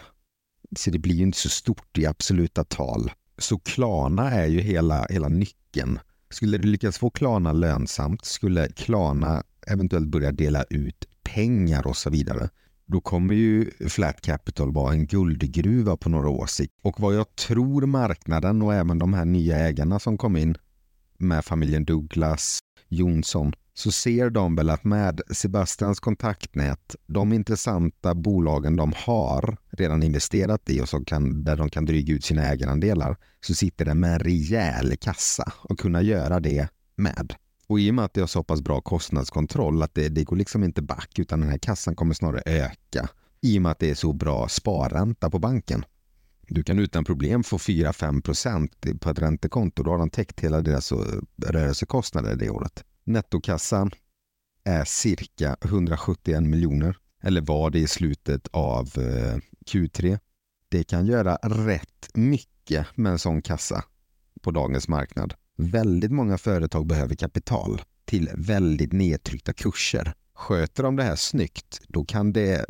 Så 0.77 0.89
det 0.89 0.99
blir 0.99 1.15
ju 1.15 1.23
inte 1.23 1.37
så 1.37 1.49
stort 1.49 1.97
i 1.97 2.05
absoluta 2.05 2.63
tal. 2.63 3.11
Så 3.37 3.59
Klarna 3.59 4.31
är 4.31 4.45
ju 4.45 4.59
hela, 4.59 5.05
hela 5.09 5.27
nyckeln. 5.29 5.99
Skulle 6.29 6.57
du 6.57 6.67
lyckas 6.67 6.97
få 6.97 7.09
Klarna 7.09 7.53
lönsamt, 7.53 8.25
skulle 8.25 8.69
Klarna 8.69 9.43
eventuellt 9.67 10.07
börja 10.07 10.31
dela 10.31 10.63
ut 10.63 11.05
pengar 11.23 11.87
och 11.87 11.97
så 11.97 12.09
vidare, 12.09 12.49
då 12.87 13.01
kommer 13.01 13.33
ju 13.33 13.71
Flat 13.89 14.21
Capital 14.21 14.71
vara 14.71 14.93
en 14.93 15.05
guldgruva 15.05 15.97
på 15.97 16.09
några 16.09 16.29
års 16.29 16.49
sikt. 16.49 16.73
Och 16.81 16.99
vad 16.99 17.15
jag 17.15 17.35
tror 17.35 17.85
marknaden 17.85 18.61
och 18.61 18.73
även 18.73 18.99
de 18.99 19.13
här 19.13 19.25
nya 19.25 19.57
ägarna 19.57 19.99
som 19.99 20.17
kom 20.17 20.37
in 20.37 20.57
med 21.17 21.45
familjen 21.45 21.85
Douglas, 21.85 22.59
Jonsson, 22.89 23.53
så 23.73 23.91
ser 23.91 24.29
de 24.29 24.55
väl 24.55 24.69
att 24.69 24.83
med 24.83 25.21
Sebastians 25.31 25.99
kontaktnät, 25.99 26.95
de 27.07 27.33
intressanta 27.33 28.15
bolagen 28.15 28.75
de 28.75 28.93
har 28.95 29.57
redan 29.69 30.03
investerat 30.03 30.69
i 30.69 30.81
och 30.81 30.89
som 30.89 31.05
kan, 31.05 31.43
där 31.43 31.57
de 31.57 31.69
kan 31.69 31.85
dryga 31.85 32.13
ut 32.13 32.23
sina 32.23 32.45
ägarandelar, 32.45 33.17
så 33.41 33.53
sitter 33.53 33.85
det 33.85 33.93
med 33.93 34.13
en 34.13 34.19
rejäl 34.19 34.97
kassa 34.97 35.51
och 35.57 35.79
kunna 35.79 36.01
göra 36.01 36.39
det 36.39 36.67
med. 36.95 37.33
Och 37.67 37.79
i 37.79 37.91
och 37.91 37.95
med 37.95 38.05
att 38.05 38.13
det 38.13 38.19
har 38.19 38.27
så 38.27 38.43
pass 38.43 38.61
bra 38.61 38.81
kostnadskontroll 38.81 39.83
att 39.83 39.95
det, 39.95 40.09
det 40.09 40.23
går 40.23 40.35
liksom 40.35 40.63
inte 40.63 40.81
back 40.81 41.19
utan 41.19 41.39
den 41.39 41.49
här 41.49 41.57
kassan 41.57 41.95
kommer 41.95 42.13
snarare 42.13 42.41
öka 42.45 43.09
i 43.41 43.57
och 43.57 43.61
med 43.61 43.71
att 43.71 43.79
det 43.79 43.89
är 43.89 43.95
så 43.95 44.13
bra 44.13 44.47
sparränta 44.49 45.29
på 45.29 45.39
banken. 45.39 45.85
Du 46.49 46.63
kan 46.63 46.79
utan 46.79 47.05
problem 47.05 47.43
få 47.43 47.57
4-5 47.57 48.21
procent 48.21 48.85
på 48.99 49.09
ett 49.09 49.19
räntekonto. 49.19 49.83
Då 49.83 49.91
har 49.91 49.97
de 49.97 50.09
täckt 50.09 50.39
hela 50.39 50.61
deras 50.61 50.91
eh, 50.91 50.97
rörelsekostnader 51.45 52.35
det 52.35 52.49
året. 52.49 52.83
Nettokassan 53.03 53.91
är 54.63 54.85
cirka 54.85 55.57
171 55.63 56.43
miljoner 56.43 56.97
eller 57.23 57.41
var 57.41 57.69
det 57.69 57.79
i 57.79 57.87
slutet 57.87 58.47
av 58.51 58.85
eh, 58.97 59.37
Q3. 59.71 60.19
Det 60.69 60.83
kan 60.83 61.05
göra 61.05 61.35
rätt 61.35 62.09
mycket 62.13 62.97
med 62.97 63.11
en 63.11 63.19
sån 63.19 63.41
kassa 63.41 63.83
på 64.41 64.51
dagens 64.51 64.87
marknad. 64.87 65.33
Väldigt 65.59 66.11
många 66.11 66.37
företag 66.37 66.87
behöver 66.87 67.15
kapital 67.15 67.81
till 68.05 68.29
väldigt 68.35 68.93
nedtryckta 68.93 69.53
kurser. 69.53 70.13
Sköter 70.33 70.83
de 70.83 70.95
det 70.95 71.03
här 71.03 71.15
snyggt, 71.15 71.81
då 71.87 72.05
kan 72.05 72.33
det 72.33 72.65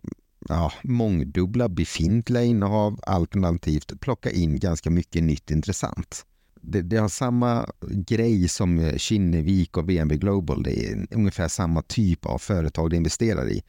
ja, 0.49 0.73
mångdubbla 0.83 1.69
befintliga 1.69 2.43
innehav 2.43 2.99
alternativt 3.03 3.99
plocka 3.99 4.31
in 4.31 4.59
ganska 4.59 4.89
mycket 4.89 5.23
nytt 5.23 5.51
intressant. 5.51 6.25
Det, 6.61 6.81
det, 6.81 6.97
har 6.97 7.09
samma 7.09 7.69
grej 7.81 8.47
som 8.47 8.91
Kinnevik 8.97 9.77
och 9.77 9.89
VNB 9.89 10.11
Global. 10.11 10.63
Det 10.63 10.87
är 10.87 11.07
ungefär 11.11 11.47
samma 11.47 11.81
typ 11.81 12.25
av 12.25 12.37
företag 12.37 12.89
det 12.89 12.95
investerar 12.95 13.49
i. 13.49 13.63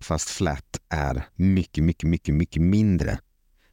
Fast 0.00 0.28
Flat 0.28 0.80
är 0.88 1.26
mycket, 1.34 1.84
mycket, 1.84 2.08
mycket, 2.08 2.34
mycket 2.34 2.62
mindre. 2.62 3.18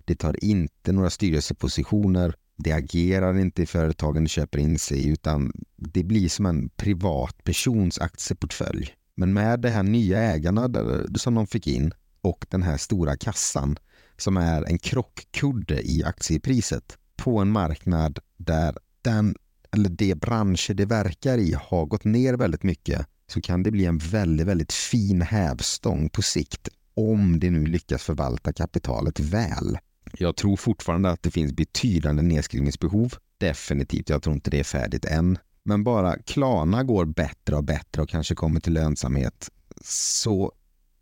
Det 0.05 0.15
tar 0.15 0.43
inte 0.43 0.91
några 0.91 1.09
styrelsepositioner. 1.09 2.35
Det 2.57 2.71
agerar 2.71 3.39
inte 3.39 3.63
i 3.63 3.65
företagen 3.65 4.23
det 4.23 4.29
köper 4.29 4.59
in 4.59 4.79
sig 4.79 5.07
utan 5.07 5.51
det 5.77 6.03
blir 6.03 6.29
som 6.29 6.45
en 6.45 6.69
privatpersons 6.69 7.99
aktieportfölj. 7.99 8.93
Men 9.15 9.33
med 9.33 9.59
de 9.59 9.69
här 9.69 9.83
nya 9.83 10.19
ägarna 10.19 10.69
som 11.15 11.35
de 11.35 11.47
fick 11.47 11.67
in 11.67 11.93
och 12.21 12.45
den 12.49 12.63
här 12.63 12.77
stora 12.77 13.17
kassan 13.17 13.79
som 14.17 14.37
är 14.37 14.63
en 14.63 14.79
krockkudde 14.79 15.81
i 15.81 16.03
aktiepriset 16.03 16.97
på 17.15 17.39
en 17.39 17.51
marknad 17.51 18.19
där 18.37 18.77
den 19.01 19.35
eller 19.71 19.89
de 19.89 20.15
branscher 20.15 20.73
det 20.73 20.85
verkar 20.85 21.37
i 21.37 21.53
har 21.53 21.85
gått 21.85 22.03
ner 22.03 22.33
väldigt 22.33 22.63
mycket 22.63 23.07
så 23.27 23.41
kan 23.41 23.63
det 23.63 23.71
bli 23.71 23.85
en 23.85 23.97
väldigt, 23.97 24.47
väldigt 24.47 24.73
fin 24.73 25.21
hävstång 25.21 26.09
på 26.09 26.21
sikt 26.21 26.69
om 26.93 27.39
det 27.39 27.49
nu 27.49 27.65
lyckas 27.65 28.03
förvalta 28.03 28.53
kapitalet 28.53 29.19
väl. 29.19 29.77
Jag 30.17 30.35
tror 30.35 30.55
fortfarande 30.55 31.09
att 31.09 31.23
det 31.23 31.31
finns 31.31 31.53
betydande 31.53 32.21
nedskrivningsbehov. 32.21 33.13
Definitivt, 33.37 34.09
jag 34.09 34.23
tror 34.23 34.35
inte 34.35 34.49
det 34.49 34.59
är 34.59 34.63
färdigt 34.63 35.05
än. 35.05 35.37
Men 35.63 35.83
bara 35.83 36.17
Klarna 36.17 36.83
går 36.83 37.05
bättre 37.05 37.55
och 37.55 37.63
bättre 37.63 38.01
och 38.01 38.09
kanske 38.09 38.35
kommer 38.35 38.59
till 38.59 38.73
lönsamhet 38.73 39.49
så 39.85 40.51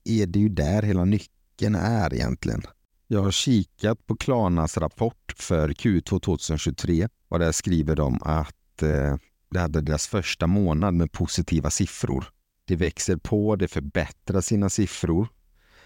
är 0.04 0.28
det 0.28 0.40
ju 0.40 0.50
där 0.50 0.82
hela 0.82 1.06
nyckeln 1.06 1.76
är 1.76 2.14
egentligen. 2.14 2.62
Jag 3.08 3.22
har 3.22 3.32
kikat 3.32 4.08
på 4.08 4.16
Klarnas 4.16 4.78
rapport 4.78 5.34
för 5.38 5.70
Q2 5.70 6.20
2023 6.20 7.08
och 7.28 7.40
där 7.40 7.52
skriver 7.52 7.96
de 7.96 8.20
att 8.22 8.84
eh, 8.84 9.16
det 9.52 9.60
hade 9.60 9.82
deras 9.82 10.08
första 10.08 10.48
månad 10.48 10.94
med 10.94 11.12
positiva 11.12 11.70
siffror. 11.70 12.26
Det 12.66 12.76
växer 12.76 13.16
på, 13.16 13.56
det 13.56 13.68
förbättrar 13.68 14.42
sina 14.42 14.70
siffror. 14.70 15.28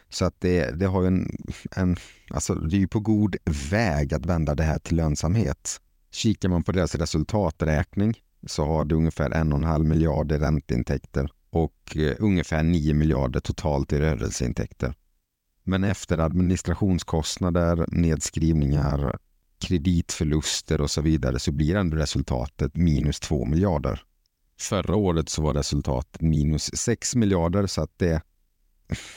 Så 0.09 0.25
att 0.25 0.35
det, 0.39 0.79
det 0.79 0.85
har 0.85 1.03
en, 1.03 1.37
en, 1.75 1.95
alltså 2.29 2.55
det 2.55 2.75
är 2.75 2.79
ju 2.79 2.87
på 2.87 2.99
god 2.99 3.35
väg 3.71 4.13
att 4.13 4.25
vända 4.25 4.55
det 4.55 4.63
här 4.63 4.79
till 4.79 4.97
lönsamhet. 4.97 5.81
Kikar 6.11 6.49
man 6.49 6.63
på 6.63 6.71
deras 6.71 6.95
resultaträkning 6.95 8.13
så 8.47 8.65
har 8.65 8.85
det 8.85 8.95
ungefär 8.95 9.31
en 9.31 9.53
och 9.53 9.57
en 9.57 9.63
halv 9.63 9.85
miljard 9.85 10.31
i 10.31 10.37
ränteintäkter 10.37 11.29
och 11.49 11.97
eh, 11.97 12.15
ungefär 12.19 12.63
9 12.63 12.93
miljarder 12.93 13.39
totalt 13.39 13.93
i 13.93 13.99
rörelseintäkter. 13.99 14.93
Men 15.63 15.83
efter 15.83 16.17
administrationskostnader, 16.17 17.85
nedskrivningar, 17.87 19.17
kreditförluster 19.59 20.81
och 20.81 20.91
så 20.91 21.01
vidare 21.01 21.39
så 21.39 21.51
blir 21.51 21.75
ändå 21.75 21.97
resultatet 21.97 22.75
minus 22.75 23.19
2 23.19 23.45
miljarder. 23.45 24.01
Förra 24.59 24.95
året 24.95 25.29
så 25.29 25.41
var 25.41 25.53
resultatet 25.53 26.21
minus 26.21 26.77
6 26.77 27.15
miljarder 27.15 27.67
så 27.67 27.81
att 27.81 27.91
det, 27.97 28.21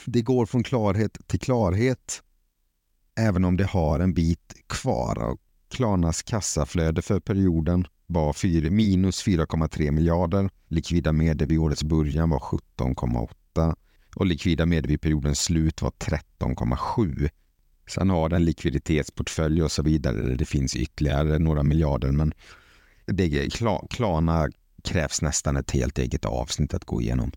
det 0.05 0.21
går 0.21 0.45
från 0.45 0.63
klarhet 0.63 1.17
till 1.27 1.39
klarhet 1.39 2.23
även 3.19 3.45
om 3.45 3.57
det 3.57 3.65
har 3.65 3.99
en 3.99 4.13
bit 4.13 4.53
kvar. 4.67 5.37
Klarnas 5.69 6.21
kassaflöde 6.21 7.01
för 7.01 7.19
perioden 7.19 7.87
var 8.07 8.33
4, 8.33 8.71
minus 8.71 9.25
4,3 9.25 9.91
miljarder. 9.91 10.49
Likvida 10.67 11.13
medel 11.13 11.47
vid 11.47 11.59
årets 11.59 11.83
början 11.83 12.29
var 12.29 12.39
17,8 12.39 13.75
och 14.15 14.25
likvida 14.25 14.65
medel 14.65 14.87
vid 14.87 15.01
periodens 15.01 15.39
slut 15.39 15.81
var 15.81 15.91
13,7. 15.91 17.29
Sen 17.89 18.09
har 18.09 18.29
den 18.29 18.45
likviditetsportfölj 18.45 19.63
och 19.63 19.71
så 19.71 19.83
vidare 19.83 20.35
det 20.35 20.45
finns 20.45 20.75
ytterligare 20.75 21.39
några 21.39 21.63
miljarder 21.63 22.11
men 22.11 22.33
det, 23.05 23.53
Klarna 23.89 24.49
krävs 24.83 25.21
nästan 25.21 25.57
ett 25.57 25.71
helt 25.71 25.97
eget 25.97 26.25
avsnitt 26.25 26.73
att 26.73 26.85
gå 26.85 27.01
igenom. 27.01 27.31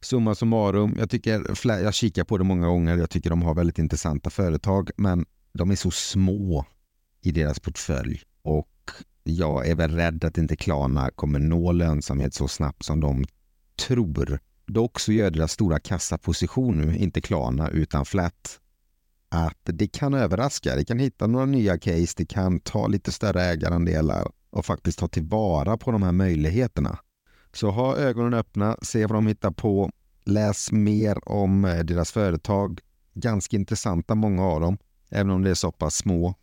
Summa 0.00 0.34
summarum, 0.34 0.94
jag, 0.98 1.10
tycker, 1.10 1.68
jag 1.68 1.94
kikar 1.94 2.24
på 2.24 2.38
det 2.38 2.44
många 2.44 2.66
gånger, 2.66 2.96
jag 2.96 3.10
tycker 3.10 3.30
de 3.30 3.42
har 3.42 3.54
väldigt 3.54 3.78
intressanta 3.78 4.30
företag 4.30 4.90
men 4.96 5.26
de 5.52 5.70
är 5.70 5.76
så 5.76 5.90
små 5.90 6.66
i 7.22 7.32
deras 7.32 7.60
portfölj 7.60 8.22
och 8.42 8.90
jag 9.22 9.68
är 9.68 9.74
väl 9.74 9.90
rädd 9.90 10.24
att 10.24 10.38
inte 10.38 10.56
Klarna 10.56 11.10
kommer 11.10 11.38
nå 11.38 11.72
lönsamhet 11.72 12.34
så 12.34 12.48
snabbt 12.48 12.82
som 12.84 13.00
de 13.00 13.24
tror. 13.86 14.40
Dock 14.66 15.00
så 15.00 15.12
gör 15.12 15.30
deras 15.30 15.52
stora 15.52 15.78
kassaposition 15.78 16.76
nu, 16.76 16.96
inte 16.96 17.20
Klarna 17.20 17.70
utan 17.70 18.04
Flat, 18.04 18.60
att 19.28 19.60
det 19.64 19.86
kan 19.86 20.14
överraska. 20.14 20.76
Det 20.76 20.84
kan 20.84 20.98
hitta 20.98 21.26
några 21.26 21.46
nya 21.46 21.78
case, 21.78 22.14
det 22.16 22.26
kan 22.26 22.60
ta 22.60 22.86
lite 22.86 23.12
större 23.12 23.42
ägarandelar 23.42 24.28
och 24.50 24.66
faktiskt 24.66 24.98
ta 24.98 25.08
tillvara 25.08 25.76
på 25.76 25.90
de 25.92 26.02
här 26.02 26.12
möjligheterna. 26.12 26.98
Så 27.56 27.70
ha 27.70 27.96
ögonen 27.96 28.34
öppna, 28.34 28.76
se 28.82 29.06
vad 29.06 29.16
de 29.16 29.26
hittar 29.26 29.50
på, 29.50 29.90
läs 30.24 30.72
mer 30.72 31.28
om 31.28 31.64
eh, 31.64 31.78
deras 31.78 32.12
företag. 32.12 32.80
Ganska 33.14 33.56
intressanta 33.56 34.14
många 34.14 34.44
av 34.44 34.60
dem, 34.60 34.78
även 35.10 35.30
om 35.30 35.42
det 35.42 35.50
är 35.50 35.54
så 35.54 35.72
pass 35.72 35.96
små. 35.96 36.34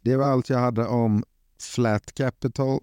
Det 0.00 0.16
var 0.16 0.24
allt 0.24 0.48
jag 0.48 0.58
hade 0.58 0.86
om 0.86 1.24
Flat 1.60 2.14
Capital. 2.14 2.80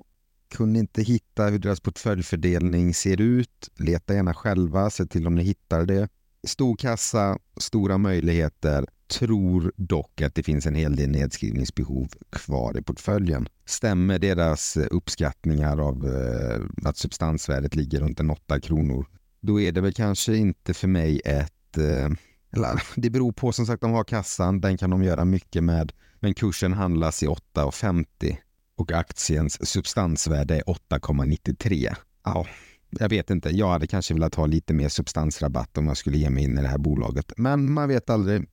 Kunde 0.56 0.80
inte 0.80 1.02
hitta 1.02 1.46
hur 1.46 1.60
deras 1.60 1.80
portföljfördelning 1.80 2.94
ser 2.94 3.22
ut. 3.22 3.70
Leta 3.76 4.14
gärna 4.14 4.34
själva, 4.34 4.90
se 4.90 5.06
till 5.06 5.28
om 5.28 5.36
ni 5.36 5.44
hittar 5.44 5.86
det. 5.86 6.10
Stor 6.44 6.76
kassa, 6.76 7.38
stora 7.58 7.98
möjligheter. 7.98 8.86
Tror 9.10 9.72
dock 9.76 10.22
att 10.22 10.36
det 10.36 10.44
finns 10.44 10.66
en 10.66 10.76
hel 10.76 10.96
del 10.96 11.10
nedskrivningsbehov 11.10 12.08
kvar 12.30 12.78
i 12.78 12.82
portföljen. 12.82 13.48
Stämmer 13.66 14.20
deras 14.20 14.78
uppskattningar 14.78 15.78
av 15.78 16.06
eh, 16.08 16.90
att 16.90 16.98
substansvärdet 16.98 17.76
ligger 17.76 18.00
runt 18.00 18.20
en 18.20 18.30
8 18.30 18.60
kronor, 18.60 19.06
då 19.42 19.60
är 19.60 19.72
det 19.72 19.82
väl 19.82 19.94
kanske 19.94 20.36
inte 20.36 20.74
för 20.74 20.88
mig 20.88 21.22
ett 21.26 21.78
eh, 21.78 22.10
eller, 22.52 22.84
det 22.96 23.10
beror 23.10 23.32
på 23.32 23.52
som 23.52 23.66
sagt, 23.66 23.82
de 23.82 23.92
har 23.92 24.04
kassan, 24.04 24.62
den 24.62 24.78
kan 24.78 24.90
de 24.90 25.04
göra 25.04 25.26
mycket 25.26 25.64
med, 25.64 25.92
men 26.20 26.34
kursen 26.34 26.74
handlas 26.74 27.24
i 27.24 27.28
8,50 27.28 28.38
och 28.76 28.92
aktiens 28.92 29.70
substansvärde 29.70 30.56
är 30.56 30.62
8,93. 30.62 31.96
Ja, 32.24 32.46
jag 32.90 33.10
vet 33.10 33.30
inte. 33.30 33.50
Jag 33.50 33.70
hade 33.70 33.88
kanske 33.88 34.14
velat 34.14 34.36
ha 34.36 34.46
lite 34.46 34.74
mer 34.74 34.90
substansrabatt 34.90 35.78
om 35.78 35.88
jag 35.88 35.98
skulle 35.98 36.18
ge 36.18 36.30
mig 36.30 36.44
in 36.44 36.58
i 36.58 36.62
det 36.62 36.68
här 36.68 36.78
bolaget. 36.78 37.34
Men 37.38 37.74
man 37.74 37.88
vet 37.88 38.10
aldrig. 38.10 38.48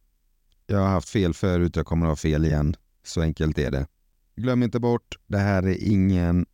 Jag 0.67 0.79
har 0.79 0.89
haft 0.89 1.09
fel 1.09 1.35
förut, 1.35 1.77
jag 1.77 1.87
kommer 1.87 2.07
att 2.07 2.11
ha 2.11 2.17
fel 2.17 2.45
igen. 2.45 2.77
Så 3.05 3.21
enkelt 3.23 3.59
är 3.59 3.71
det. 3.71 3.87
Glöm 4.37 4.63
inte 4.63 4.81
bort, 4.81 5.19
det 5.27 5.39
här 5.39 5.63
är 5.63 5.93
ingen 5.93 6.47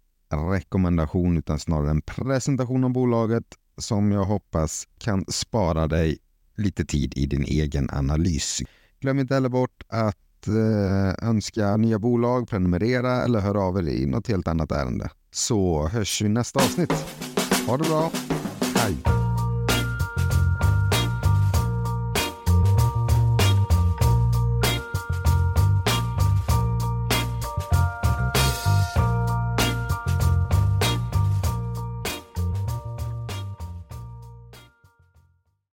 rekommendation 0.51 1.39
utan 1.39 1.59
snarare 1.59 1.91
en 1.91 2.03
presentation 2.03 2.85
av 2.85 2.91
bolaget 2.91 3.45
som 3.79 4.13
jag 4.13 4.25
hoppas 4.25 4.89
kan 4.99 5.25
spara 5.29 5.89
dig 5.89 6.19
lite 6.57 6.85
tid 6.85 7.13
i 7.17 7.27
din 7.27 7.45
egen 7.45 7.91
analys. 7.91 8.63
Glöm 9.01 9.19
inte 9.19 9.35
heller 9.35 9.49
bort 9.49 9.83
att 9.89 10.49
eh, 10.49 11.29
önska 11.29 11.77
nya 11.77 11.99
bolag, 11.99 12.49
prenumerera 12.49 13.23
eller 13.23 13.41
höra 13.41 13.61
av 13.61 13.79
er 13.79 13.89
i 13.89 14.07
något 14.07 14.29
helt 14.29 14.49
annat 14.49 14.73
ärende. 14.73 15.11
Så 15.31 15.89
hörs 15.89 16.23
vi 16.23 16.27
i 16.27 16.29
nästa 16.29 16.61
avsnitt. 16.61 16.93
Ha 17.67 17.77
det 17.77 17.89
bra. 17.89 18.11
Hej! 18.75 19.22